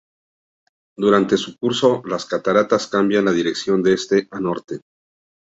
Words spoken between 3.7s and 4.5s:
de este a